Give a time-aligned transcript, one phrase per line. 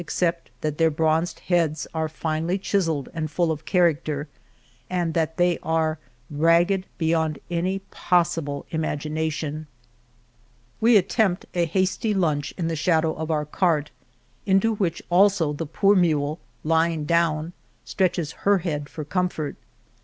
[0.01, 4.27] '"\^^^'^ cept that their bronzed heads are finely chis elled and full of character,
[4.89, 5.99] and that they are
[6.31, 9.67] ragged beyond any possible imagination.
[10.79, 13.91] We attempt a hasty lunch in the shadow ii8 El Toboso of our cart,
[14.47, 17.53] into which also the poor mule, lying down,
[17.85, 19.55] stretches her head for comfort.